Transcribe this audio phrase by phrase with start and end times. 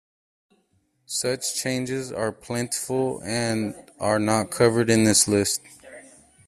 [1.05, 5.61] Such changes are plentiful and are not covered in this list.